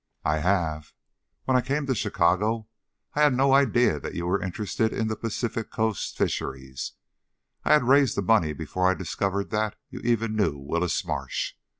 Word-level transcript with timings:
"I 0.25 0.37
have. 0.39 0.93
When 1.43 1.55
I 1.55 1.61
came 1.61 1.85
to 1.85 1.93
Chicago, 1.93 2.67
I 3.13 3.21
had 3.21 3.35
no 3.35 3.53
idea 3.53 3.99
that 3.99 4.15
you 4.15 4.25
were 4.25 4.41
interested 4.41 4.91
in 4.91 5.09
the 5.09 5.15
Pacific 5.15 5.69
Coast 5.69 6.17
fisheries, 6.17 6.93
I 7.63 7.73
had 7.73 7.83
raised 7.83 8.17
the 8.17 8.23
money 8.23 8.53
before 8.53 8.89
I 8.89 8.95
discovered 8.95 9.51
that 9.51 9.75
you 9.91 9.99
even 9.99 10.35
knew 10.35 10.57
Willis 10.57 11.05
Marsh. 11.05 11.53